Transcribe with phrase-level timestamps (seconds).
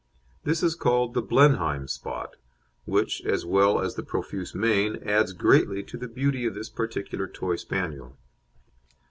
[0.43, 2.35] This is called the "Blenheim spot,"
[2.85, 7.27] which, as well as the profuse mane, adds greatly to the beauty of this particular
[7.27, 8.17] Toy Spaniel.